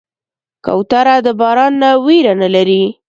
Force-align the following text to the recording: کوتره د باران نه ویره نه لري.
کوتره 0.65 1.15
د 1.25 1.27
باران 1.39 1.73
نه 1.81 1.89
ویره 2.05 2.33
نه 2.41 2.49
لري. 2.55 2.83